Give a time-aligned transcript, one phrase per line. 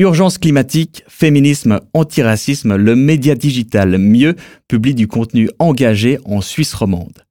[0.00, 4.34] Urgence climatique, féminisme, antiracisme, le média digital mieux
[4.66, 7.26] publie du contenu engagé en Suisse romande.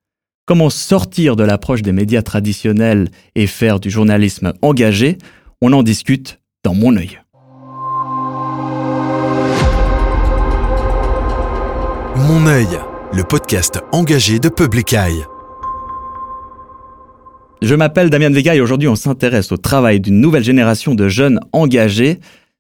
[0.46, 5.18] Comment sortir de l'approche des médias traditionnels et faire du journalisme engagé?
[5.64, 7.20] On en discute dans mon œil.
[12.18, 12.68] Mon œil,
[13.14, 15.24] le podcast engagé de Public Eye.
[17.62, 21.42] Je m'appelle Damien Vega et aujourd'hui on s'intéresse au travail d'une nouvelle génération de jeunes
[21.52, 22.20] engagés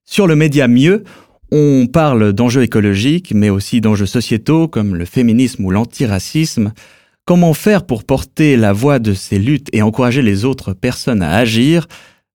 [0.09, 1.03] sur le média Mieux,
[1.51, 6.73] on parle d'enjeux écologiques, mais aussi d'enjeux sociétaux comme le féminisme ou l'antiracisme.
[7.25, 11.35] Comment faire pour porter la voix de ces luttes et encourager les autres personnes à
[11.35, 11.87] agir?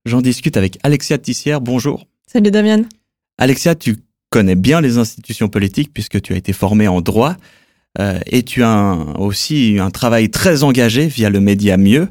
[0.05, 1.61] J'en discute avec Alexia Tissière.
[1.61, 2.07] Bonjour.
[2.33, 2.83] Salut Damien.
[3.39, 3.97] Alexia, tu
[4.31, 7.35] connais bien les institutions politiques puisque tu as été formée en droit
[7.99, 12.09] euh, et tu as aussi un travail très engagé via le média Mieux.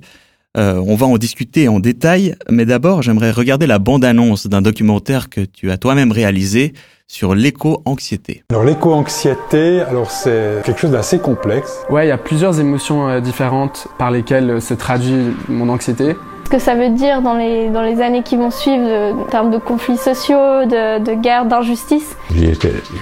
[0.56, 5.30] Euh, on va en discuter en détail, mais d'abord, j'aimerais regarder la bande-annonce d'un documentaire
[5.30, 6.74] que tu as toi-même réalisé
[7.08, 8.44] sur l'éco-anxiété.
[8.52, 11.80] Alors l'éco-anxiété, alors c'est quelque chose d'assez complexe.
[11.90, 16.50] Ouais, il y a plusieurs émotions euh, différentes par lesquelles se traduit mon anxiété ce
[16.50, 19.58] que ça veut dire dans les, dans les années qui vont suivre en termes de
[19.58, 22.16] conflits sociaux, de, de guerre, d'injustice.
[22.34, 22.54] J'ai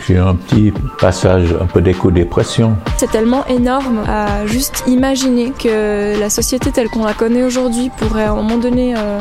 [0.10, 2.76] eu un petit passage un peu d'éco-dépression.
[2.98, 8.26] C'est tellement énorme à juste imaginer que la société telle qu'on la connaît aujourd'hui pourrait
[8.26, 9.20] à un moment donné, euh,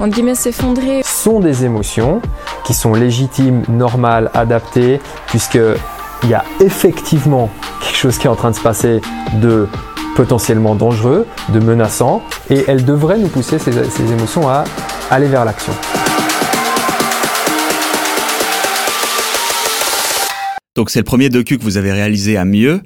[0.00, 1.02] en guillemets, s'effondrer.
[1.02, 2.20] Ce sont des émotions
[2.64, 5.58] qui sont légitimes, normales, adaptées, puisque
[6.22, 9.00] il y a effectivement quelque chose qui est en train de se passer
[9.40, 9.68] de
[10.16, 13.72] potentiellement dangereux, de menaçant, et elle devrait nous pousser ces,
[14.12, 14.64] émotions à
[15.10, 15.72] aller vers l'action.
[20.74, 22.80] Donc c'est le premier docu que vous avez réalisé à Mieux.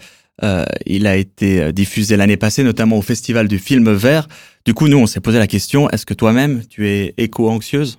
[0.44, 4.28] Euh, il a été euh, diffusé l'année passée, notamment au Festival du film vert.
[4.64, 7.98] Du coup, nous, on s'est posé la question, est-ce que toi-même, tu es éco-anxieuse?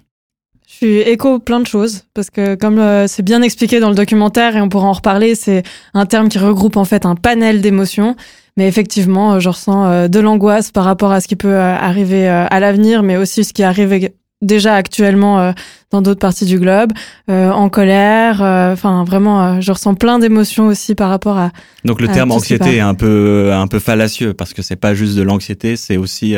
[0.69, 3.95] Je suis éco plein de choses, parce que comme euh, c'est bien expliqué dans le
[3.95, 5.63] documentaire, et on pourra en reparler, c'est
[5.93, 8.15] un terme qui regroupe en fait un panel d'émotions.
[8.59, 11.75] Mais effectivement, euh, je ressens euh, de l'angoisse par rapport à ce qui peut euh,
[11.77, 14.09] arriver à l'avenir, mais aussi ce qui arrive
[14.41, 15.53] déjà actuellement
[15.91, 16.91] dans d'autres parties du globe,
[17.29, 18.41] en colère.
[18.41, 21.51] Enfin, vraiment, je ressens plein d'émotions aussi par rapport à.
[21.85, 25.15] Donc le terme anxiété est un peu un peu fallacieux parce que c'est pas juste
[25.15, 26.35] de l'anxiété, c'est aussi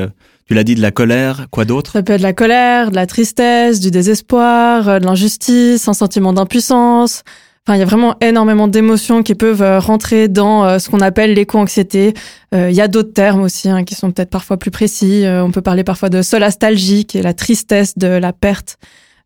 [0.48, 1.94] tu l'as dit, de la colère, quoi d'autre?
[1.94, 6.34] Ça peut être de la colère, de la tristesse, du désespoir, de l'injustice, un sentiment
[6.34, 7.24] d'impuissance,
[7.68, 11.00] Enfin, il y a vraiment énormément d'émotions qui peuvent euh, rentrer dans euh, ce qu'on
[11.00, 12.16] appelle l'éco-anxiété.
[12.56, 15.26] Euh, il y a d'autres termes aussi hein, qui sont peut-être parfois plus précis.
[15.28, 18.78] on peut parler parfois de solastalgie, qui est la tristesse de la perte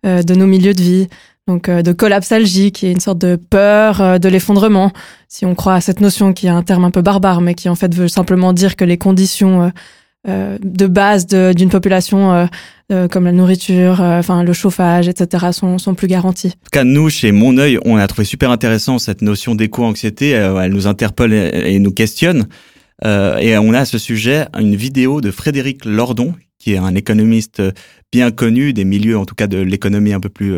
[0.03, 1.07] de nos milieux de vie.
[1.47, 4.91] Donc de collapsalgie, qui est une sorte de peur de l'effondrement,
[5.27, 7.69] si on croit à cette notion qui est un terme un peu barbare, mais qui
[7.69, 9.71] en fait veut simplement dire que les conditions
[10.27, 12.45] euh, de base d'une population euh,
[12.91, 15.47] euh, comme la nourriture, enfin le chauffage, etc.
[15.51, 16.47] sont, sont plus garantis.
[16.47, 20.31] En tout cas, nous, chez Mon œil, on a trouvé super intéressant cette notion d'éco-anxiété.
[20.31, 22.47] elle nous interpelle et, nous questionne.
[23.03, 27.61] et on a à ce sujet une vidéo de Frédéric Lordon, qui est un économiste
[28.11, 30.55] bien connu des milieux, en tout cas de l'économie un peu plus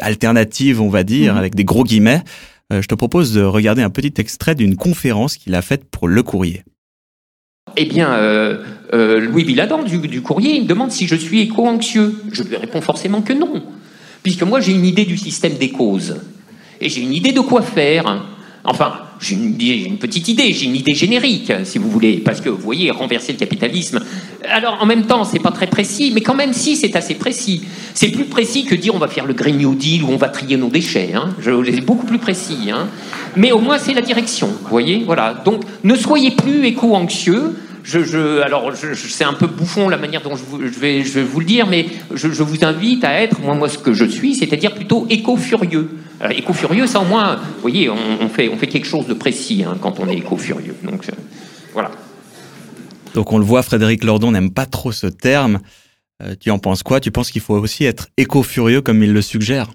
[0.00, 1.38] alternative, on va dire, mhm.
[1.38, 2.22] avec des gros guillemets.
[2.72, 6.22] je te propose de regarder un petit extrait d'une conférence qu'il a faite pour Le
[6.22, 6.64] Courrier.
[7.76, 8.56] Eh bien, euh,
[8.94, 12.14] euh, Louis Villadon du, courrier, il me demande si je suis éco-anxieux.
[12.32, 13.62] Je lui réponds forcément que non,
[14.22, 16.16] puisque moi j'ai une idée du système des causes.
[16.80, 18.24] Et j'ai une idée de quoi faire.
[18.64, 22.58] Enfin, j'ai une, petite idée, j'ai une idée générique, si vous voulez, parce que vous
[22.58, 24.00] voyez, renverser le capitalisme.
[24.48, 27.62] Alors, en même temps, c'est pas très précis, mais quand même, si, c'est assez précis.
[27.94, 30.28] C'est plus précis que dire on va faire le Green New Deal ou on va
[30.28, 31.12] trier nos déchets.
[31.14, 31.30] Hein.
[31.42, 32.70] C'est beaucoup plus précis.
[32.72, 32.88] Hein.
[33.36, 35.34] Mais au moins, c'est la direction, vous voyez Voilà.
[35.44, 37.54] Donc, ne soyez plus éco-anxieux
[37.86, 41.68] je, alors, c'est un peu bouffon la manière dont je, vais, je vous le dire,
[41.68, 45.90] mais je, vous invite à être, moi, moi, ce que je suis, c'est-à-dire plutôt éco-furieux.
[46.30, 50.08] Éco-furieux, ça au moins, vous voyez, on, fait, quelque chose de précis hein, quand on
[50.08, 50.74] est éco-furieux.
[50.82, 51.12] Donc, euh,
[51.72, 51.92] voilà.
[53.14, 55.60] Donc, on le voit, Frédéric Lordon n'aime pas trop ce terme.
[56.22, 56.98] Euh, tu en penses quoi?
[56.98, 59.70] Tu penses qu'il faut aussi être éco-furieux comme il le suggère?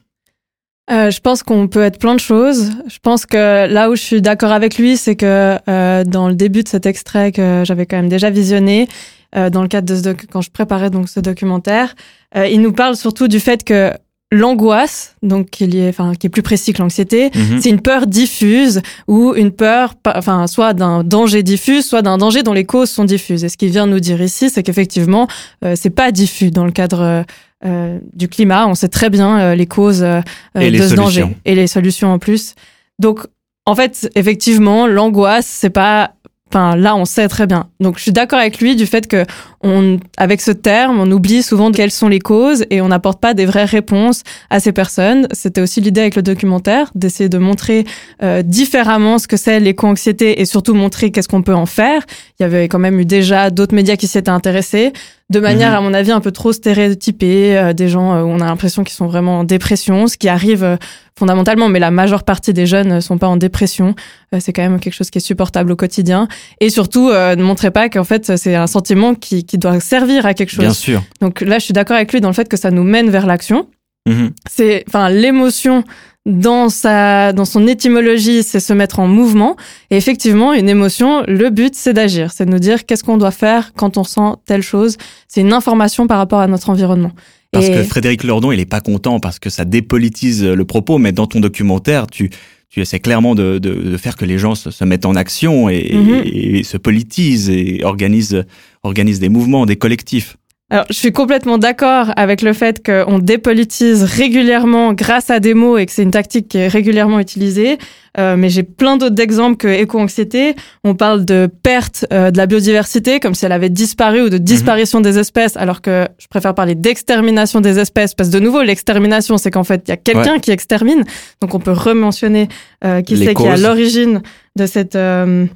[0.92, 2.72] Euh, je pense qu'on peut être plein de choses.
[2.88, 6.36] Je pense que là où je suis d'accord avec lui, c'est que euh, dans le
[6.36, 8.88] début de cet extrait que j'avais quand même déjà visionné,
[9.34, 11.96] euh, dans le cadre de ce quand je préparais donc ce documentaire,
[12.36, 13.94] euh, il nous parle surtout du fait que
[14.32, 17.60] l'angoisse, donc qui est, enfin, qui est plus précis que l'anxiété, mhm.
[17.62, 22.42] c'est une peur diffuse ou une peur, enfin, soit d'un danger diffus, soit d'un danger
[22.42, 23.44] dont les causes sont diffuses.
[23.44, 25.28] Et ce qu'il vient nous dire ici, c'est qu'effectivement,
[25.66, 27.26] euh, c'est pas diffus dans le cadre
[27.64, 28.68] euh, du climat.
[28.68, 30.22] On sait très bien euh, les causes euh,
[30.56, 32.56] de ce danger et les solutions en plus.
[32.98, 33.28] Donc,
[33.68, 36.16] en fait, effectivement, l'angoisse, c'est pas
[36.54, 37.68] Enfin, là, on sait très bien.
[37.80, 39.26] Donc, je suis d'accord avec lui du fait que
[39.64, 43.34] on, avec ce terme, on oublie souvent quelles sont les causes et on n'apporte pas
[43.34, 45.28] des vraies réponses à ces personnes.
[45.32, 47.86] C'était aussi l'idée avec le documentaire, d'essayer de montrer
[48.22, 52.02] euh, différemment ce que c'est l'éco-anxiété et surtout montrer qu'est-ce qu'on peut en faire.
[52.40, 54.92] Il y avait quand même eu déjà d'autres médias qui s'y étaient intéressés
[55.30, 55.78] de manière, Mhm.
[55.78, 58.84] à mon avis, un peu trop stéréotypée, euh, des gens euh, où on a l'impression
[58.84, 60.76] qu'ils sont vraiment en dépression, ce qui arrive euh,
[61.22, 63.94] fondamentalement, mais la majeure partie des jeunes ne sont pas en dépression.
[64.34, 66.28] Euh, c'est quand même quelque chose qui est supportable au quotidien.
[66.60, 70.26] Et surtout, euh, ne montrez pas qu'en fait, c'est un sentiment qui, qui doit servir
[70.26, 70.66] à quelque chose.
[70.66, 71.04] Bien sûr.
[71.22, 73.28] Donc là, je suis d'accord avec lui dans le fait que ça nous mène vers
[73.28, 73.68] l'action.
[74.10, 74.32] Mhm.
[74.50, 75.84] C'est, enfin, l'émotion
[76.26, 79.58] dans sa, dans son étymologie, c'est se mettre en mouvement.
[79.92, 82.32] Et effectivement, une émotion, le but, c'est d'agir.
[82.32, 84.98] C'est de nous dire qu'est-ce qu'on doit faire quand on sent telle chose.
[85.28, 87.12] C'est une information par rapport à notre environnement.
[87.52, 90.98] Parce Et- que Frédéric Lordon, il est pas content parce que ça dépolitise le propos,
[90.98, 92.30] mais dans ton documentaire, tu,
[92.70, 95.68] tu essaies clairement de, de, de faire que les gens se, se mettent en action
[95.70, 96.22] et, Mhm.
[96.26, 98.46] et se politisent et organisent,
[98.84, 100.38] organisent des mouvements, des collectifs.
[100.74, 105.78] Alors, je suis complètement d'accord avec le fait qu'on dépolitise régulièrement grâce à des mots
[105.78, 107.78] et que c'est une tactique qui est régulièrement utilisée.
[108.18, 110.56] Euh, mais j'ai plein d'autres exemples que éco-anxiété.
[110.86, 114.38] On parle de perte euh, de la biodiversité, comme si elle avait disparu ou de
[114.38, 118.62] disparition des espèces, alors que je préfère parler d'extermination des espèces, parce que de nouveau,
[118.62, 120.40] l'extermination, c'est qu'en fait, il y a quelqu'un Ouais.
[120.40, 121.04] qui extermine.
[121.42, 122.48] Donc, on peut rementionner
[122.86, 124.22] euh, qui c'est qui est à l'origine
[124.58, 124.96] de cette...
[124.96, 125.48] euh,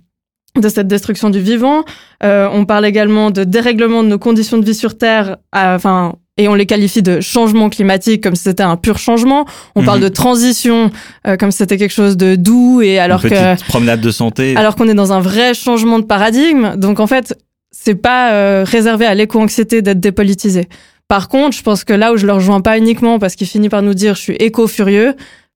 [0.55, 1.83] de cette destruction du vivant.
[2.23, 6.13] Euh, on parle également de dérèglement de nos conditions de vie sur Terre, à- enfin,
[6.37, 9.45] et on les qualifie de changement climatique comme si c'était un pur changement.
[9.75, 9.85] On Mhm.
[9.85, 10.91] parle de transition
[11.27, 14.55] euh, comme si c'était quelque chose de doux et alors Une que promenade de santé.
[14.57, 16.75] alors qu'on est dans un vrai changement de paradigme.
[16.75, 17.37] Donc en fait,
[17.71, 20.67] c'est pas euh, réservé à l'éco-anxiété d'être dépolitisé.
[21.07, 23.69] Par contre, je pense que là où je le rejoins pas uniquement parce qu'il finit
[23.69, 25.13] par nous dire je suis éco-furieux,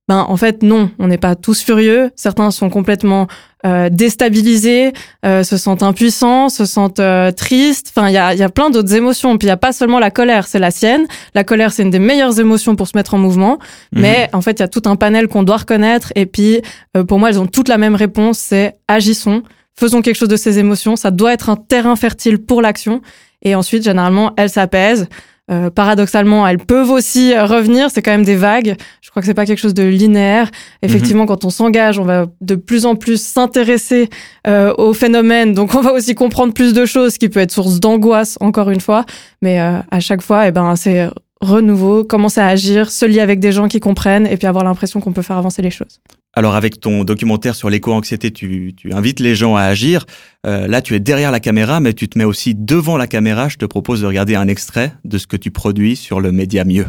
[0.10, 2.10] ben en fait non, on n'est pas tous furieux.
[2.16, 3.28] Certains sont complètement
[3.64, 4.92] euh, déstabilisés,
[5.24, 7.94] euh, se sentent impuissants, se sentent euh, tristes.
[7.96, 9.38] Enfin, il y a, y a plein d'autres émotions.
[9.38, 11.06] Puis il y a pas seulement la colère, c'est la sienne.
[11.36, 13.60] La colère, c'est une des meilleures émotions pour se mettre en mouvement.
[13.94, 14.02] Mhm.
[14.02, 16.12] Mais en fait, il y a tout un panel qu'on doit reconnaître.
[16.16, 16.64] Et puis,
[16.98, 19.44] euh, pour moi, elles ont toutes la même réponse, c'est agissons,
[19.76, 20.96] faisons quelque chose de ces émotions.
[20.96, 23.04] Ça doit être un terrain fertile pour l'action.
[23.44, 25.08] Et ensuite, généralement, elles s'apaisent.
[25.50, 27.90] Euh, paradoxalement, elles peuvent aussi euh, revenir.
[27.92, 28.76] C'est quand même des vagues.
[29.02, 30.52] Je crois que c'est pas quelque chose de linéaire.
[30.84, 34.10] Effectivement, quand on s'engage, on va de plus en plus s'intéresser
[34.48, 35.54] euh, au phénomène.
[35.54, 38.70] Donc, on va aussi comprendre plus de choses, ce qui peut être source d'angoisse, encore
[38.70, 39.06] une fois.
[39.42, 41.10] Mais euh, à chaque fois, eh ben, c'est
[41.42, 45.00] renouveau, commencer à agir, se lier avec des gens qui comprennent, et puis avoir l'impression
[45.00, 46.00] qu'on peut faire avancer les choses.
[46.36, 50.06] Alors avec ton documentaire sur l'éco-anxiété, tu, invites les gens à agir.
[50.46, 53.50] Euh, là, tu es derrière la caméra, mais tu te mets aussi devant la caméra.
[53.50, 56.64] Je te propose de regarder un extrait de ce que tu produis sur le média
[56.64, 56.86] Mieux.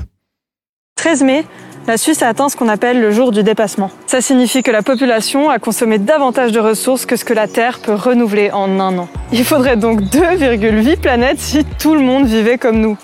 [0.96, 1.44] 13 mai,
[1.86, 3.90] la Suisse a atteint ce qu'on appelle le jour du dépassement.
[4.06, 7.80] Ça signifie que la population a consommé davantage de ressources que ce que la Terre
[7.80, 9.08] peut renouveler en un an.
[9.32, 12.98] Il faudrait donc 2,8 planètes si tout le monde vivait comme nous.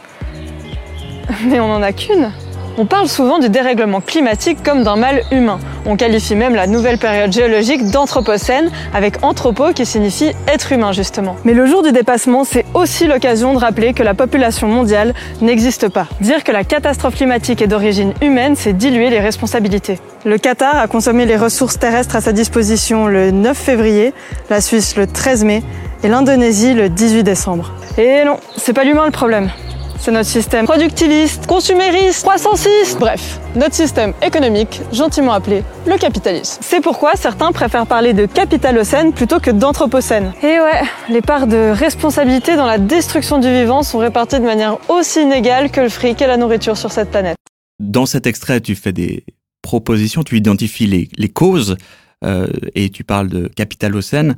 [1.46, 2.30] Mais on n'en a qu'une.
[2.78, 5.58] On parle souvent du dérèglement climatique comme d'un mal humain.
[5.86, 11.36] On qualifie même la nouvelle période géologique d'anthropocène, avec anthropo qui signifie être humain justement.
[11.46, 15.88] Mais le jour du dépassement, c'est aussi l'occasion de rappeler que la population mondiale n'existe
[15.88, 16.06] pas.
[16.20, 19.98] Dire que la catastrophe climatique est d'origine humaine, c'est diluer les responsabilités.
[20.26, 24.12] Le Qatar a consommé les ressources terrestres à sa disposition le 9 février,
[24.50, 25.62] la Suisse le 13 mai
[26.04, 27.72] et l'Indonésie le 18 décembre.
[27.96, 29.48] Et non, c'est pas l'humain le problème.
[29.98, 36.58] C'est notre système productiviste, consumériste, croissanciste, bref, notre système économique, gentiment appelé le capitalisme.
[36.62, 40.32] C'est pourquoi certains préfèrent parler de capitalocène plutôt que d'anthropocène.
[40.42, 44.78] Et ouais, les parts de responsabilité dans la destruction du vivant sont réparties de manière
[44.88, 47.36] aussi inégale que le fric et la nourriture sur cette planète.
[47.80, 49.24] Dans cet extrait, tu fais des
[49.62, 51.76] propositions, tu identifies les, les causes
[52.24, 54.36] euh, et tu parles de capitalocène.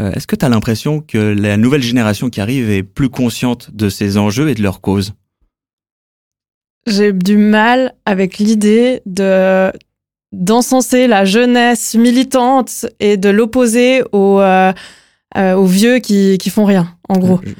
[0.00, 3.70] Euh, Est-ce que tu as l'impression que la nouvelle génération qui arrive est plus consciente
[3.72, 5.12] de ces enjeux et de leurs causes?
[6.86, 9.70] J'ai du mal avec l'idée de
[10.32, 14.72] d'encenser la jeunesse militante et de l'opposer aux, euh,
[15.36, 17.40] euh, vieux qui font rien, en gros.
[17.42, 17.54] Je, je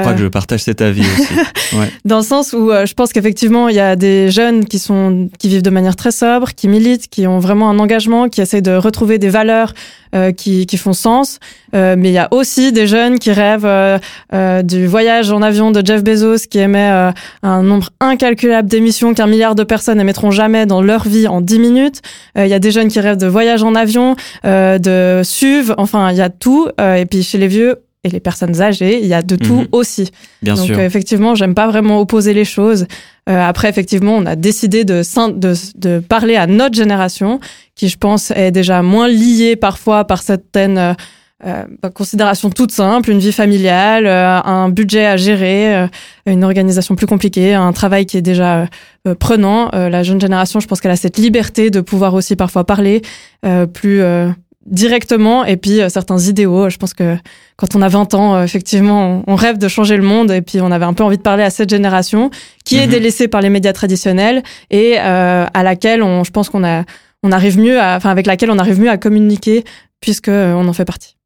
[0.00, 1.32] crois Euh, que je partage cet avis aussi.
[1.78, 1.88] Ouais.
[2.04, 5.30] Dans le sens où euh, je pense qu'effectivement, il y a des jeunes qui sont
[5.38, 8.60] qui vivent de manière très sobre, qui militent, qui ont vraiment un engagement, qui essaient
[8.60, 9.72] de retrouver des valeurs
[10.14, 11.38] euh, qui, qui font sens.
[11.74, 13.98] Euh, mais il y a aussi des jeunes qui rêvent euh,
[14.34, 17.10] euh, du voyage en avion de Jeff Bezos, qui émet euh,
[17.42, 21.58] un nombre incalculable d'émissions qu'un milliard de personnes émettront jamais dans leur vie en 10
[21.58, 22.02] minutes.
[22.36, 25.72] Euh, Il y a des jeunes qui rêvent de voyage en avion, euh, de SUV,
[25.78, 26.68] enfin, il y a tout.
[26.78, 29.60] Euh, et puis chez les vieux et les personnes âgées, il y a de tout
[29.60, 29.68] Mhm.
[29.72, 30.10] aussi.
[30.42, 30.78] Bien Donc sûr.
[30.78, 32.86] euh, effectivement, j'aime pas vraiment opposer les choses.
[33.28, 35.02] Euh, après, effectivement, on a décidé de,
[35.38, 37.38] de, de parler à notre génération,
[37.76, 40.94] qui je pense est déjà moins liée parfois par certaines euh,
[41.46, 45.86] euh, bah, considération toute simple, une vie familiale, euh, un budget à gérer, euh,
[46.26, 48.66] une organisation plus compliquée, un travail qui est déjà
[49.06, 49.68] euh, prenant.
[49.72, 53.02] la jeune génération, je pense qu'elle a cette liberté de pouvoir aussi parfois parler
[53.72, 54.00] plus
[54.66, 56.70] directement et puis certains idéaux.
[56.70, 57.16] Je pense que
[57.56, 60.70] quand on a 20 ans, effectivement, on, rêve de changer le monde et puis on
[60.70, 62.30] avait un peu envie de parler à cette génération
[62.64, 62.92] qui est mhm.
[62.92, 66.84] délaissée par les médias traditionnels et à laquelle on, je pense qu'on a
[67.24, 69.64] on arrive mieux à, enfin avec laquelle on arrive mieux à communiquer
[70.00, 71.16] puisque on en fait partie.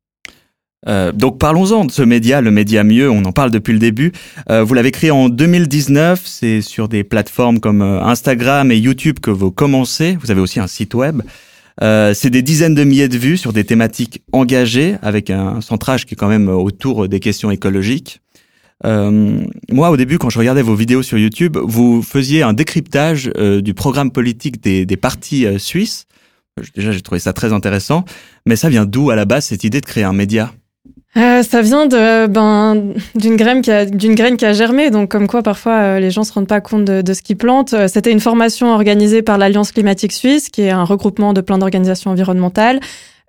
[0.88, 4.12] Euh, donc parlons-en de ce média, le média mieux, on en parle depuis le début.
[4.50, 9.18] Euh, vous l'avez créé en 2019, c'est sur des plateformes comme euh, Instagram et YouTube
[9.20, 10.16] que vous commencez.
[10.20, 11.22] Vous avez aussi un site web.
[11.82, 16.06] Euh, c'est des dizaines de milliers de vues sur des thématiques engagées, avec un centrage
[16.06, 18.20] qui est quand même autour des questions écologiques.
[18.84, 19.40] Euh,
[19.70, 23.74] moi, au début, quand je regardais vos vidéos sur YouTube, vous faisiez un décryptage du
[23.74, 26.06] programme politique des, des partis suisses.
[26.74, 28.04] Déjà, j'ai trouvé ça très intéressant.
[28.46, 30.52] Mais ça vient d'où à la base cette idée de créer un média?
[31.16, 34.14] Euh, ça vient ben d'une graine qui a d'une
[34.52, 37.22] germé donc comme quoi parfois euh, les gens se rendent pas compte de, de ce
[37.22, 37.72] qu'ils plantent.
[37.72, 41.58] Euh, c'était une formation organisée par l'Alliance climatique suisse qui est un regroupement de plein
[41.58, 42.80] d'organisations environnementales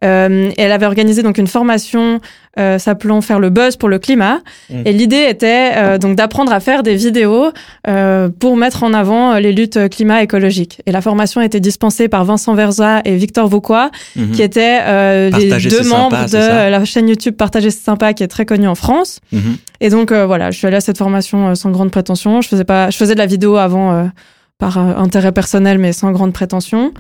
[0.04, 2.20] euh, elle avait organisé donc une formation
[2.60, 4.40] euh, s'appelant faire le buzz pour le climat.
[4.70, 4.82] Mmh.
[4.86, 7.52] Et l'idée était euh, donc d'apprendre à faire des vidéos
[7.88, 10.82] euh, pour mettre en avant les luttes climat écologiques.
[10.88, 14.32] Et la formation était dispensée par Vincent Verza et Victor Vauquois, mmh.
[14.32, 18.46] qui étaient les deux membres de la chaîne YouTube Partager c'est sympa, qui est très
[18.46, 19.20] connue en France.
[19.32, 19.40] Mmh.
[19.82, 22.42] Et donc voilà, je suis allée à cette formation sans grande prétention.
[22.42, 24.10] Je faisais pas, je faisais de la vidéo avant
[24.58, 26.92] par intérêt personnel, mais sans grande prétention.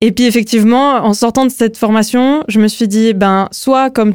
[0.00, 4.14] Et puis effectivement, en sortant de cette formation, je me suis dit, ben, soit comme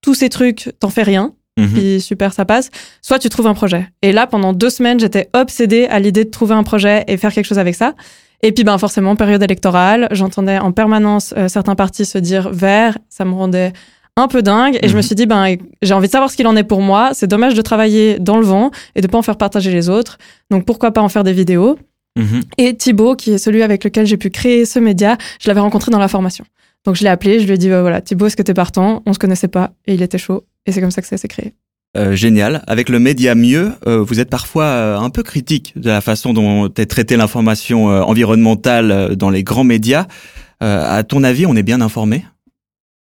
[0.00, 1.68] tous ces trucs, t'en fais rien, mhm.
[1.68, 2.70] puis super, ça passe,
[3.02, 3.88] soit tu trouves un projet.
[4.02, 7.32] Et là, pendant deux semaines, j'étais obsédée à l'idée de trouver un projet et faire
[7.32, 7.94] quelque chose avec ça.
[8.42, 12.96] Et puis, ben, forcément, période électorale, j'entendais en permanence euh, certains partis se dire vert,
[13.08, 13.72] ça me rendait
[14.16, 14.78] un peu dingue.
[14.82, 15.02] Et je me mhm.
[15.02, 17.10] suis dit, ben, j'ai envie de savoir ce qu'il en est pour moi.
[17.12, 20.18] C'est dommage de travailler dans le vent et de pas en faire partager les autres.
[20.50, 21.78] Donc, pourquoi pas en faire des vidéos?
[22.16, 22.42] Mhm.
[22.58, 25.90] Et Thibaut, qui est celui avec lequel j'ai pu créer ce média, je l'avais rencontré
[25.90, 26.44] dans la formation.
[26.84, 29.02] Donc je l'ai appelé, je lui ai dit, bah, voilà, Thibaut, est-ce que t'es partant?
[29.06, 30.44] On se connaissait pas et il était chaud.
[30.66, 31.52] Et c'est comme ça que ça s'est créé.
[31.96, 32.62] Euh, génial.
[32.66, 36.34] Avec le média mieux, euh, vous êtes parfois euh, un peu critique de la façon
[36.34, 40.06] dont est traitée l'information environnementale dans les grands médias.
[40.60, 42.24] à ton avis, on est bien informé?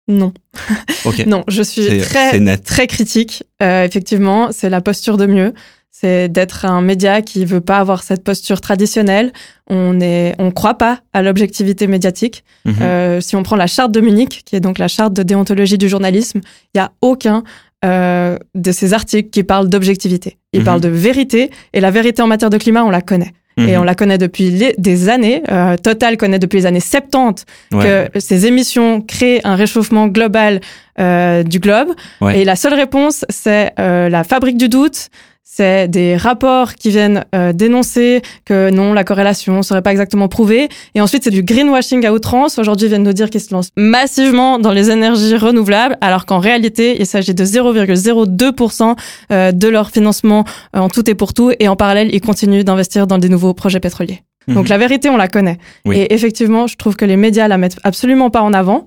[0.09, 0.33] Non.
[1.27, 3.45] non, je suis très, très critique.
[3.61, 5.55] effectivement, c'est la posture de mieux
[6.03, 9.33] c'est d'être un média qui veut pas avoir cette posture traditionnelle.
[9.69, 12.43] On est, on croit pas à l'objectivité médiatique.
[12.65, 12.75] Mhm.
[12.83, 15.79] Euh, si on prend la charte de Munich, qui est donc la charte de déontologie
[15.79, 16.41] du journalisme,
[16.75, 17.45] il y a aucun
[17.85, 20.39] euh, de ces articles qui parle d'objectivité.
[20.53, 20.67] Il mhm.
[20.67, 23.33] parle de vérité, et la vérité en matière de climat, on la connaît.
[23.57, 23.69] Mhm.
[23.69, 25.43] Et on la connaît depuis des années.
[25.51, 30.61] Euh, Total connaît depuis les années 70 que ces émissions créent un réchauffement global
[30.99, 31.89] euh, du globe.
[32.35, 35.09] Et la seule réponse, c'est euh, la fabrique du doute,
[35.45, 40.29] c'est des rapports qui viennent euh, dénoncer que non, la corrélation ne serait pas exactement
[40.29, 40.69] prouvée.
[40.95, 42.59] Et ensuite, c'est du greenwashing à outrance.
[42.59, 46.39] Aujourd'hui, ils viennent nous dire qu'ils se lancent massivement dans les énergies renouvelables, alors qu'en
[46.39, 48.97] réalité, il s'agit de 0,02%
[49.31, 50.45] euh, de leur financement
[50.75, 51.53] euh, en tout et pour tout.
[51.59, 54.23] Et en parallèle, ils continuent d'investir dans des nouveaux projets pétroliers.
[54.49, 54.55] Mhm.
[54.55, 55.59] Donc la vérité, on la connaît.
[55.91, 58.87] Et effectivement, je trouve que les médias la mettent absolument pas en avant.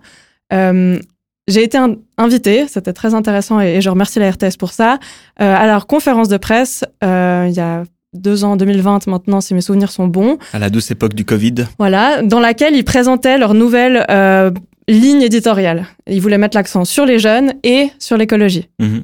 [0.54, 1.00] Euh,
[1.48, 1.78] j'ai été
[2.18, 5.00] invitée, c'était très intéressant et, je remercie la RTS pour ça,
[5.42, 7.84] euh, à leur conférence de presse euh, il y a
[8.14, 10.38] deux ans, 2020 maintenant, si mes souvenirs sont bons.
[10.54, 11.68] À la douce époque du Covid.
[11.78, 14.52] Voilà, dans laquelle ils présentaient leur nouvelle euh,
[14.88, 15.86] ligne éditoriale.
[16.08, 18.70] Ils voulaient mettre l'accent sur les jeunes et sur l'écologie.
[18.80, 19.04] Mhm.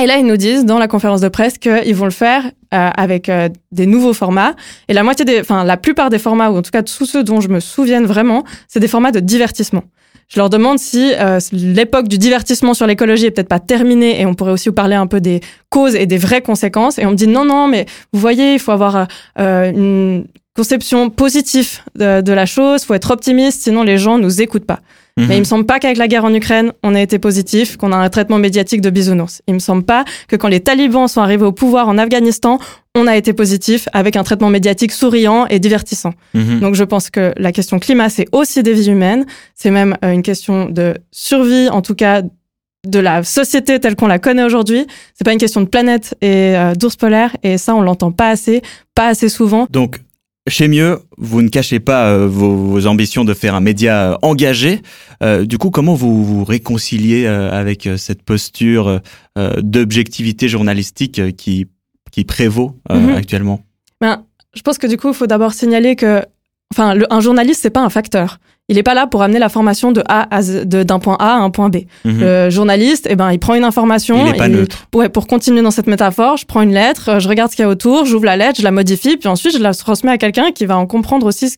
[0.00, 2.90] Et là, ils nous disent dans la conférence de presse qu'ils vont le faire euh,
[2.96, 4.54] avec euh, des nouveaux formats.
[4.88, 7.22] Et la moitié des, enfin, la plupart des formats, ou en tout cas tous ceux
[7.22, 9.82] dont je me souviens vraiment, c'est des formats de divertissement.
[10.30, 14.26] Je leur demande si euh, l'époque du divertissement sur l'écologie est peut-être pas terminée et
[14.26, 17.00] on pourrait aussi vous parler un peu des causes et des vraies conséquences.
[17.00, 19.08] Et on me dit non, non, mais vous voyez, il faut avoir
[19.40, 24.40] euh, une conception positive de, de la chose, faut être optimiste, sinon les gens nous
[24.40, 24.80] écoutent pas.
[25.16, 25.26] Mhm.
[25.28, 27.92] Mais il me semble pas qu'avec la guerre en Ukraine, on a été positif, qu'on
[27.92, 29.42] a un traitement médiatique de bisounours.
[29.46, 32.58] Il me semble pas que quand les talibans sont arrivés au pouvoir en Afghanistan,
[32.94, 36.14] on a été positif avec un traitement médiatique souriant et divertissant.
[36.34, 36.60] Mhm.
[36.60, 40.12] Donc je pense que la question climat, c'est aussi des vies humaines, c'est même euh,
[40.12, 42.22] une question de survie, en tout cas
[42.86, 44.86] de la société telle qu'on la connaît aujourd'hui.
[45.14, 48.30] C'est pas une question de planète et euh, d'ours polaire et ça on l'entend pas
[48.30, 48.62] assez,
[48.94, 49.66] pas assez souvent.
[49.70, 50.00] Donc
[50.50, 54.82] chez Mieux, vous ne cachez pas euh, vos, ambitions de faire un média euh, engagé.
[55.22, 59.00] Euh, du coup, comment vous vous réconciliez avec cette posture
[59.36, 61.66] d'objectivité journalistique qui,
[62.10, 63.10] qui prévaut mhm.
[63.10, 63.60] actuellement?
[64.00, 66.22] Ben, Je pense que du coup, il faut d'abord signaler que
[66.74, 68.38] enfin, le, un journaliste, c'est pas un facteur.
[68.68, 71.38] Il est pas là pour amener la formation de A à d'un point A à
[71.38, 71.78] un point B.
[72.04, 72.20] Mhm.
[72.20, 74.24] Le journaliste, eh ben, il prend une information.
[74.24, 74.86] Il est pas neutre.
[74.94, 77.64] Ouais, pour continuer dans cette métaphore, je prends une lettre, euh, je regarde ce qu'il
[77.64, 80.18] y a autour, j'ouvre la lettre, je la modifie, puis ensuite je la transmets à
[80.18, 81.56] quelqu'un qui va en comprendre aussi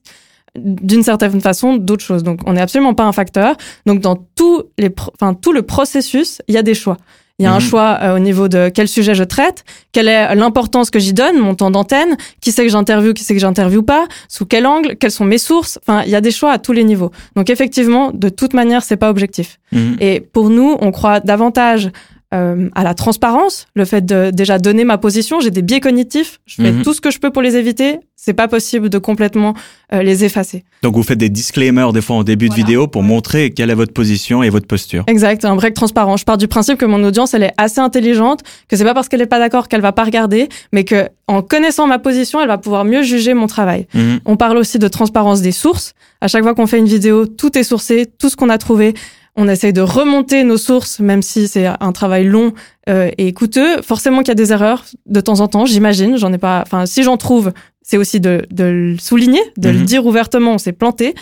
[0.59, 2.23] d'une certaine façon d'autres choses.
[2.23, 3.57] Donc, on n'est absolument pas un facteur.
[3.87, 6.97] Donc, dans tous les, pro- enfin, tout le processus, il y a des choix.
[7.43, 7.61] Il y a un Mhm.
[7.61, 11.39] choix euh, au niveau de quel sujet je traite, quelle est l'importance que j'y donne,
[11.41, 14.95] mon temps d'antenne, qui c'est que j'interviewe, qui c'est que j'interviewe pas, sous quel angle,
[14.95, 15.81] quelles sont mes sources.
[15.83, 17.11] Enfin, il y a des choix à tous les niveaux.
[17.35, 19.59] Donc, effectivement, de toute manière, c'est pas objectif.
[19.73, 19.97] Mhm.
[19.99, 21.91] Et pour nous, on croit davantage
[22.33, 25.41] euh, à la transparence, le fait de déjà donner ma position.
[25.41, 26.83] J'ai des biais cognitifs, je fais Mhm.
[26.83, 27.99] tout ce que je peux pour les éviter.
[28.17, 29.55] C'est pas possible de complètement
[29.93, 30.63] euh, les effacer.
[30.83, 33.75] Donc vous faites des disclaimers des fois en début de vidéo pour montrer quelle est
[33.75, 35.03] votre position et votre posture.
[35.09, 36.17] Exact, un break transparent.
[36.17, 39.09] Je pars du principe que mon audience, elle est assez intelligente, que c'est pas parce
[39.09, 42.49] qu'elle est pas d'accord qu'elle va pas regarder, mais que en connaissant ma position, elle
[42.49, 43.87] va pouvoir mieux juger mon travail.
[43.95, 44.21] Mhm.
[44.25, 45.93] On parle aussi de transparence des sources.
[46.21, 48.95] À chaque fois qu'on fait une vidéo, tout est sourcé, tout ce qu'on a trouvé.
[49.37, 52.53] On essaye de remonter nos sources, même si c'est un travail long
[52.89, 53.81] euh, et coûteux.
[53.81, 56.19] Forcément qu'il y a des erreurs de temps en temps, j'imagine.
[56.19, 56.63] J'en ai pas.
[56.67, 59.85] Enfin, si j'en trouve, c'est aussi de, de le souligner, de le Mhm.
[59.87, 60.53] dire ouvertement.
[60.53, 61.15] On s'est planté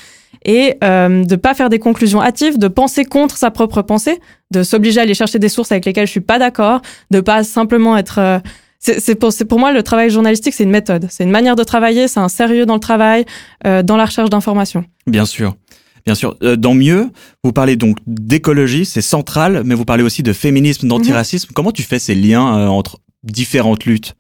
[0.44, 4.18] et euh, de pas faire des conclusions hâtives, de penser contre sa propre pensée,
[4.50, 6.80] de s'obliger à aller chercher des sources avec lesquelles je suis pas d'accord,
[7.12, 8.38] de pas simplement être euh,
[8.82, 12.08] c'est pour, pour moi le travail journalistique, c'est une méthode, c'est une manière de travailler,
[12.08, 13.26] c'est un sérieux dans le travail,
[13.66, 14.84] euh, dans la recherche d'informations.
[15.06, 15.54] Bien sûr.
[16.06, 16.36] Bien sûr.
[16.42, 17.10] Euh, dans Mieux,
[17.44, 21.50] vous parlez donc d'écologie, c'est central, mais vous parlez aussi de féminisme, d'antiracisme.
[21.54, 24.14] Comment tu fais ces liens euh, entre différentes luttes?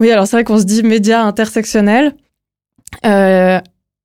[0.00, 2.14] Oui, alors c'est vrai qu'on se dit média intersectionnel.
[3.04, 3.60] Euh,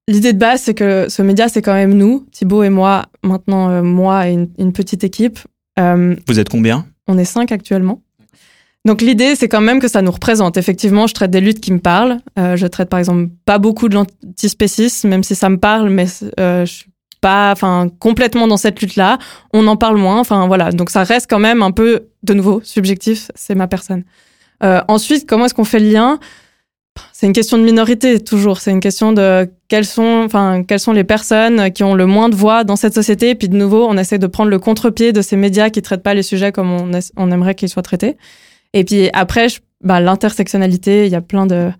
[0.08, 3.70] L'idée de base, c'est que ce média, c'est quand même nous, Thibaut et moi, maintenant
[3.70, 5.40] euh, moi et une, une petite équipe.
[5.80, 6.86] Euh, Vous êtes combien?
[7.08, 8.02] On est cinq actuellement.
[8.84, 10.58] Donc l'idée, c'est quand même que ça nous représente.
[10.58, 12.18] Effectivement, je traite des luttes qui me parlent.
[12.40, 16.08] Euh, je traite par exemple pas beaucoup de l'antispécisme, même si ça me parle, mais
[16.40, 16.91] euh, je suis
[17.22, 19.18] pas, enfin, complètement dans cette lutte-là.
[19.54, 20.20] On en parle moins.
[20.20, 20.72] Enfin voilà.
[20.72, 23.32] Donc ça reste quand même un peu, de nouveau, subjectif.
[23.36, 24.04] C'est ma personne.
[24.64, 26.20] Euh, ensuite, comment est-ce qu'on fait le lien?
[27.14, 28.60] C'est une question de minorité toujours.
[28.60, 32.28] C'est une question de quelles sont, enfin, quelles sont les personnes qui ont le moins
[32.28, 33.30] de voix dans cette société.
[33.30, 36.04] Et puis de nouveau, on essaie de prendre le contre-pied de ces médias qui traitent
[36.04, 38.18] pas les sujets comme on, on aimerait qu'ils soient traités.
[38.74, 41.72] Et puis après, je- bah, l'intersectionnalité, il y a plein de,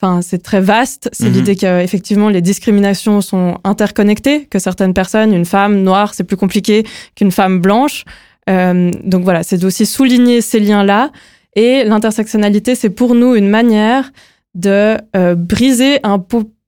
[0.00, 1.08] enfin, c'est très vaste.
[1.12, 1.32] C'est Mhm.
[1.32, 6.84] l'idée qu'effectivement les discriminations sont interconnectées, que certaines personnes, une femme noire, c'est plus compliqué
[7.14, 8.04] qu'une femme blanche.
[8.48, 11.10] Euh, donc voilà, c'est aussi souligner ces liens-là.
[11.56, 14.12] Et l'intersectionnalité, c'est pour nous une manière
[14.54, 16.18] de euh, briser un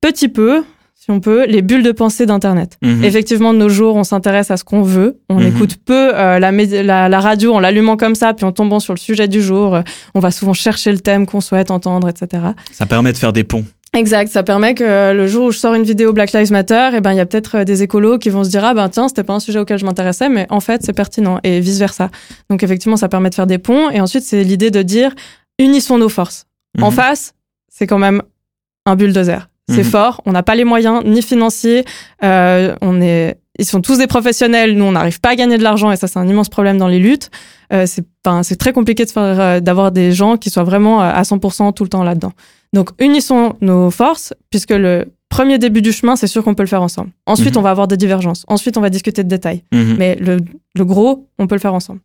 [0.01, 0.65] petit peu,
[1.05, 2.79] si on peut, les bulles de pensée d'Internet.
[2.81, 3.03] Mhm.
[3.03, 5.19] Effectivement, de nos jours, on s'intéresse à ce qu'on veut.
[5.29, 5.47] On Mhm.
[5.49, 8.93] écoute peu euh, la, la, la radio en l'allumant comme ça, puis en tombant sur
[8.95, 9.75] le sujet du jour.
[9.75, 9.83] Euh,
[10.15, 12.45] on va souvent chercher le thème qu'on souhaite entendre, etc.
[12.71, 13.65] Ça permet de faire des ponts.
[13.95, 16.91] Exact, ça permet que euh, le jour où je sors une vidéo Black Lives Matter,
[16.95, 18.89] eh ben il y a peut-être euh, des écolos qui vont se dire ah ben
[18.89, 21.79] tiens c'était pas un sujet auquel je m'intéressais, mais en fait c'est pertinent et vice
[21.79, 22.11] versa.
[22.49, 25.13] Donc effectivement ça permet de faire des ponts et ensuite c'est l'idée de dire
[25.59, 26.47] unissons nos forces.
[26.81, 26.97] En Mhm.
[26.97, 27.35] face
[27.69, 28.23] c'est quand même
[28.87, 29.49] un bulldozer.
[29.69, 29.85] C'est Mhm.
[29.85, 31.85] fort, on n'a pas les moyens ni financiers,
[32.25, 35.63] euh, on est ils sont tous des professionnels, nous on n'arrive pas à gagner de
[35.63, 37.31] l'argent et ça c'est un immense problème dans les luttes.
[37.73, 41.03] Euh, c'est enfin, c'est très compliqué de faire euh, d'avoir des gens qui soient vraiment
[41.03, 42.33] euh, à 100% tout le temps là-dedans.
[42.73, 46.69] Donc unissons nos forces puisque le premier début du chemin c'est sûr qu'on peut le
[46.69, 47.11] faire ensemble.
[47.27, 47.59] Ensuite Mhm.
[47.61, 48.45] on va avoir des divergences.
[48.49, 49.63] Ensuite on va discuter de détails.
[49.73, 49.97] Mhm.
[49.99, 50.39] Mais le,
[50.75, 52.01] le gros on peut le faire ensemble.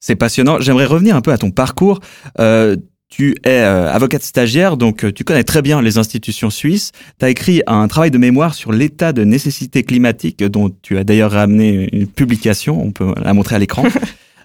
[0.00, 0.58] C'est passionnant.
[0.60, 2.00] J'aimerais revenir un peu à ton parcours.
[2.40, 2.76] Euh,
[3.14, 6.90] tu es euh, avocate stagiaire, donc euh, tu connais très bien les institutions suisses.
[7.20, 11.04] Tu as écrit un travail de mémoire sur l'état de nécessité climatique, dont tu as
[11.04, 13.84] d'ailleurs ramené une publication, on peut la montrer à l'écran.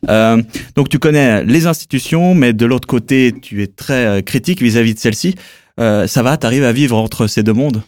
[0.07, 0.41] Euh,
[0.77, 4.99] donc tu connais les institutions, mais de l'autre côté, tu es très critique vis-à-vis de
[4.99, 5.35] celles-ci.
[5.77, 7.81] Euh, ça va, tu arrives à vivre entre ces deux mondes?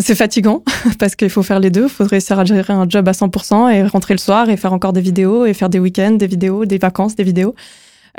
[0.00, 0.64] C'est fatigant
[0.98, 1.84] parce qu'il faut faire les deux.
[1.84, 4.72] Il faut réussir à gérer un job à 100% et rentrer le soir et faire
[4.72, 7.54] encore des vidéos et faire des week-ends, des vidéos, des vacances, des vidéos.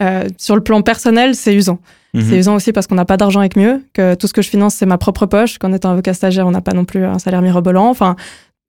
[0.02, 1.80] Euh, sur le plan personnel, c'est usant.
[2.14, 2.22] Mhm.
[2.22, 4.50] C'est usant aussi parce qu'on n'a pas d'argent avec mieux, que tout ce que je
[4.50, 5.58] finance, c'est ma propre poche.
[5.58, 7.90] Qu'en étant avocat stagiaire, on n'a pas non plus un salaire mirobolant.
[7.90, 8.16] Enfin,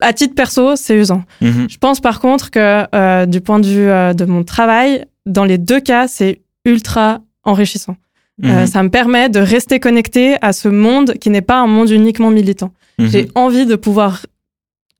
[0.01, 1.23] à titre perso, c'est usant.
[1.41, 1.67] Mhm.
[1.71, 5.45] Je pense par contre que euh, du point de vue euh, de mon travail, dans
[5.45, 7.97] les deux cas, c'est ultra enrichissant.
[8.45, 8.67] Euh, Mhm.
[8.67, 12.31] ça me permet de rester connecté à ce monde qui n'est pas un monde uniquement
[12.31, 12.71] militant.
[12.99, 14.27] J'ai envie de pouvoir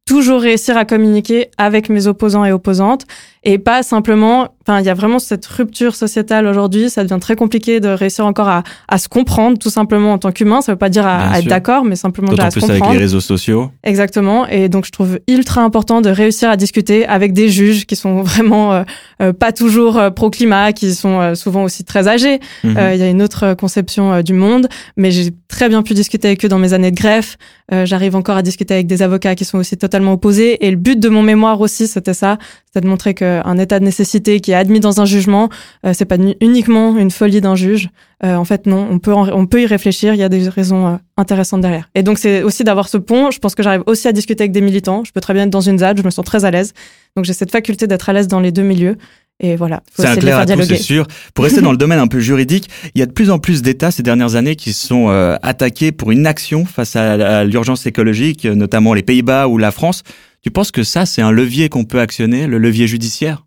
[0.07, 3.03] toujours réussir à communiquer avec mes opposants et opposantes
[3.49, 7.37] et pas simplement, enfin, il y a vraiment cette rupture sociétale aujourd'hui, ça devient très
[7.37, 10.79] compliqué de réussir encore à, à se comprendre tout simplement en tant qu'humain, ça veut
[10.79, 12.95] pas dire à, à être d'accord, mais simplement déjà à se plus avec comprendre.
[12.99, 13.71] les réseaux sociaux.
[13.85, 14.49] Exactement.
[14.49, 18.23] Et donc, je trouve ultra important de réussir à discuter avec des juges qui sont
[18.23, 18.83] vraiment euh,
[19.23, 22.41] euh, pas toujours euh, pro-climat, qui sont euh, souvent aussi très âgés.
[22.65, 22.77] Mhm.
[22.77, 24.67] Euh, Il y a une autre conception du monde,
[24.97, 27.37] mais j'ai très bien pu discuter avec eux dans mes années de greffe.
[27.73, 30.65] Euh, J'arrive encore à discuter avec des avocats qui sont aussi totalement opposés.
[30.67, 33.85] Et le but de mon mémoire aussi, c'était ça, c'était de montrer qu'un état de
[33.85, 35.49] nécessité qui est admis dans un jugement,
[35.85, 37.89] euh, c'est pas uniquement une folie d'un juge.
[38.25, 40.15] Euh, en fait, non, on peut, on peut y réfléchir.
[40.15, 41.89] Il y a des raisons intéressantes derrière.
[41.95, 43.31] Et donc, c'est aussi d'avoir ce pont.
[43.31, 45.05] Je pense que j'arrive aussi à discuter avec des militants.
[45.05, 45.99] Je peux très bien être dans une ZAD.
[45.99, 46.73] Je me sens très à l'aise.
[47.17, 48.97] Donc, j'ai cette faculté d'être à l'aise dans les deux milieux.
[49.39, 49.83] Et voilà.
[49.95, 51.07] C'est un clair atout, c'est sûr.
[51.35, 53.61] Pour rester dans le domaine un peu juridique, il y a de plus en plus
[53.61, 58.95] d'États ces dernières années qui sont euh, attaqués pour inaction face à, l'urgence écologique, notamment
[58.95, 60.03] les Pays-Bas ou la France.
[60.43, 63.45] Tu penses que ça, c'est un levier qu'on peut actionner, le levier judiciaire?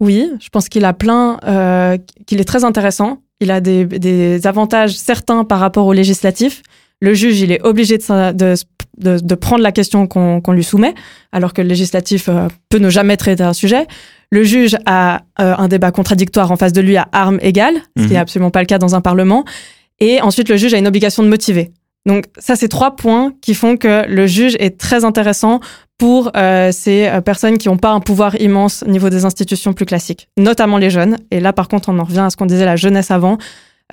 [0.00, 3.22] Oui, je pense qu'il a plein, euh, qu'il est très intéressant.
[3.40, 6.62] Il a des, des, avantages certains par rapport au législatif.
[7.00, 8.54] Le juge, il est obligé de, de,
[8.98, 10.94] de, de prendre la question qu'on lui soumet,
[11.32, 13.86] alors que le législatif euh, peut ne jamais traiter un sujet.
[14.30, 18.02] Le juge a euh, un débat contradictoire en face de lui à armes égales, ce
[18.02, 18.22] qui n'est mhm.
[18.22, 19.44] absolument pas le cas dans un parlement.
[20.00, 21.70] Et ensuite, le juge a une obligation de motiver.
[22.06, 25.60] Donc ça, c'est trois points qui font que le juge est très intéressant
[25.98, 29.84] pour euh, ces personnes qui n'ont pas un pouvoir immense au niveau des institutions plus
[29.84, 31.16] classiques, notamment les jeunes.
[31.30, 33.38] Et là, par contre, on en revient à ce qu'on disait la jeunesse avant.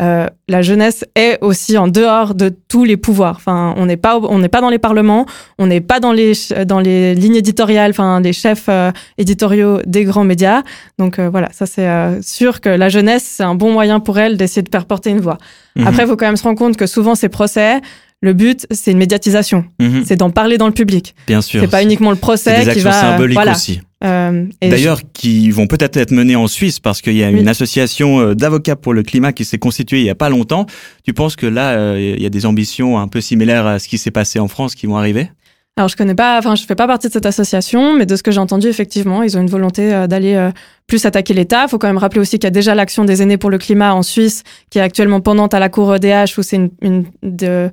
[0.01, 3.36] Euh, la jeunesse est aussi en dehors de tous les pouvoirs.
[3.38, 5.25] Enfin, on n'est pas, on n'est pas dans les parlements,
[5.58, 6.34] on n'est pas dans les
[6.65, 10.63] dans les lignes éditoriales, enfin les chefs euh, éditoriaux des grands médias.
[10.99, 11.88] Donc euh, voilà, ça c'est
[12.21, 15.21] sûr que la jeunesse c'est un bon moyen pour elle d'essayer de faire porter une
[15.21, 15.38] voix.
[15.75, 15.88] Mhm.
[15.88, 17.81] Après, il faut quand même se rendre compte que souvent ces procès,
[18.21, 19.65] le but, c'est une médiatisation.
[19.79, 20.03] Mhm.
[20.05, 21.15] C'est d'en parler dans le public.
[21.27, 21.62] Bien sûr.
[21.62, 22.91] C'est pas uniquement le procès des qui va.
[22.91, 23.81] symboliques aussi.
[24.06, 28.20] Euh, D'ailleurs, qui vont peut-être être menées en Suisse parce qu'il y a une association
[28.20, 30.68] euh, d'avocats pour le climat qui s'est constituée il y a pas longtemps.
[31.04, 33.88] Tu penses que là, euh, il y a des ambitions un peu similaires à ce
[33.88, 35.32] qui s'est passé en France qui vont arriver?
[35.78, 38.24] Alors je connais pas, enfin je fais pas partie de cette association, mais de ce
[38.24, 40.52] que j'ai entendu, effectivement, ils ont une volonté d'aller
[40.88, 41.63] plus attaquer l'État.
[41.65, 43.58] Il faut quand même rappeler aussi qu'il y a déjà l'action des aînés pour le
[43.58, 47.06] climat en Suisse, qui est actuellement pendante à la Cour EDH, où c'est une, une
[47.24, 47.70] de,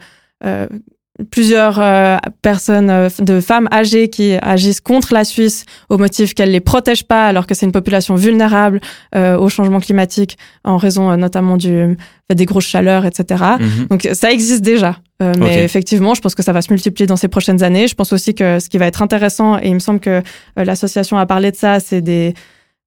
[1.30, 6.50] plusieurs euh, personnes, euh, de femmes âgées qui agissent contre la Suisse au motif qu'elle
[6.50, 8.80] les protège pas alors que c'est une population vulnérable
[9.14, 11.96] euh, au changement climatique en raison notamment du
[12.32, 13.44] des grosses chaleurs, etc.
[13.60, 13.86] Mhm.
[13.90, 14.96] Donc ça existe déjà.
[15.20, 17.88] mais effectivement, je pense que ça va se multiplier dans ces prochaines années.
[17.88, 20.22] Je pense aussi que ce qui va être intéressant, et il me semble que
[20.56, 22.32] l'association a parlé de ça, c'est des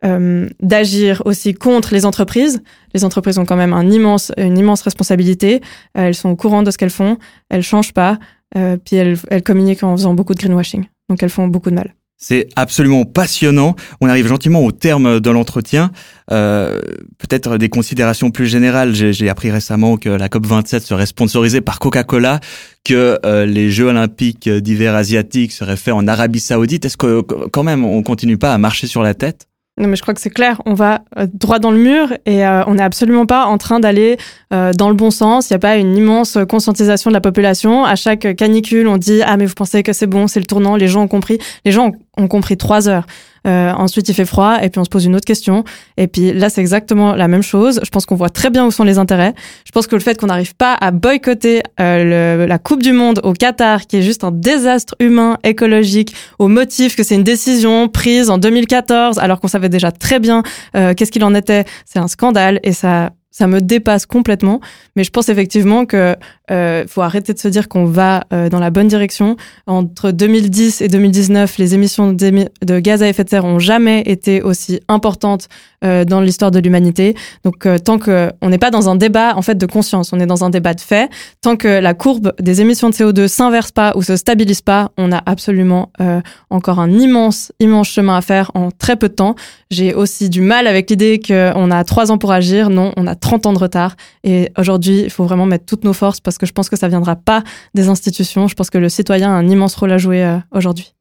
[0.05, 2.61] euh, d'agir aussi contre les entreprises.
[2.93, 5.61] Les entreprises ont quand même un immense, une immense responsabilité.
[5.97, 7.17] Euh, elles sont au courant de ce qu'elles font,
[7.49, 8.19] elles changent pas,
[8.57, 10.85] euh, puis elles, elles communiquent en faisant beaucoup de greenwashing.
[11.09, 11.93] Donc elles font beaucoup de mal.
[12.17, 13.75] C'est absolument passionnant.
[13.99, 15.91] On arrive gentiment au terme de l'entretien.
[16.31, 16.79] Euh,
[17.17, 18.95] Peut-être des considérations plus générales.
[18.95, 22.39] J'ai appris récemment que la COP 27 serait sponsorisée par Coca-Cola,
[22.85, 26.85] que euh, les Jeux olympiques d'hiver asiatiques seraient faits en Arabie Saoudite.
[26.85, 29.47] Est-ce que quand même on continue pas à marcher sur la tête?
[29.77, 30.61] Non, mais je crois que c'est clair.
[30.65, 33.81] On va euh, droit dans le mur et euh, on n'est absolument pas en train
[33.81, 34.17] d'aller
[34.53, 35.49] euh, dans le bon sens.
[35.49, 37.83] Il n'y a pas une immense conscientisation de la population.
[37.83, 40.77] À chaque canicule, on dit ah mais vous pensez que c'est bon, c'est le tournant.
[40.77, 41.39] Les gens ont compris.
[41.65, 43.05] Les gens ont compris trois heures.
[43.45, 45.63] Euh, ensuite, il fait froid et puis on se pose une autre question.
[45.97, 47.79] Et puis là, c'est exactement la même chose.
[47.83, 49.33] Je pense qu'on voit très bien où sont les intérêts.
[49.65, 53.19] Je pense que le fait qu'on n'arrive pas à boycotter euh, la Coupe du Monde
[53.23, 57.87] au Qatar, qui est juste un désastre humain, écologique, au motif que c'est une décision
[57.87, 60.43] prise en 2014, alors qu'on savait déjà très bien
[60.75, 64.61] euh, qu'est-ce qu'il en était, c'est un scandale et ça ça me dépasse complètement.
[64.95, 66.15] Mais je pense effectivement que
[66.51, 69.35] euh, faut arrêter de se dire qu'on va euh, dans la bonne direction.
[69.67, 74.41] Entre 2010 et 2019, les émissions de gaz à effet de serre ont jamais été
[74.41, 75.49] aussi importantes
[75.85, 77.15] euh, dans l'histoire de l'humanité.
[77.43, 80.19] Donc euh, tant que on n'est pas dans un débat en fait de conscience, on
[80.19, 81.09] est dans un débat de fait.
[81.41, 85.11] Tant que la courbe des émissions de CO2 s'inverse pas ou se stabilise pas, on
[85.11, 89.35] a absolument euh, encore un immense immense chemin à faire en très peu de temps.
[89.69, 92.69] J'ai aussi du mal avec l'idée qu'on a trois ans pour agir.
[92.69, 93.95] Non, on a 30 ans de retard.
[94.23, 96.87] Et aujourd'hui, il faut vraiment mettre toutes nos forces parce que je pense que ça
[96.87, 97.43] viendra pas
[97.73, 98.47] des institutions.
[98.47, 100.93] Je pense que le citoyen a un immense rôle à jouer euh, aujourd'hui.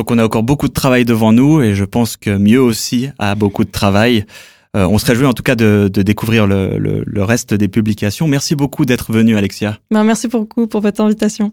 [0.00, 3.10] Donc on a encore beaucoup de travail devant nous et je pense que mieux aussi
[3.18, 4.24] a beaucoup de travail.
[4.74, 8.26] Euh, on serait joué en tout cas de, découvrir le, le, reste des publications.
[8.26, 9.78] Merci beaucoup d'être venu Alexia.
[9.90, 11.52] Ben, merci beaucoup pour votre invitation.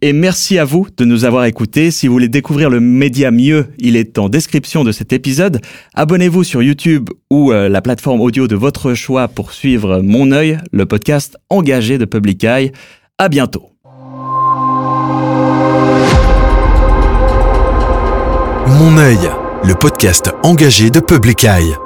[0.00, 1.90] Et merci à vous de nous avoir écoutés.
[1.90, 5.60] Si vous voulez découvrir le média mieux, il est en description de cet épisode.
[5.94, 10.58] Abonnez-vous sur YouTube ou euh, la plateforme audio de votre choix pour suivre Mon œil,
[10.70, 12.70] le podcast engagé de Public Eye.
[13.18, 13.67] À bientôt.
[18.78, 19.18] Mon œil,
[19.64, 21.76] le podcast engagé de Public Eye.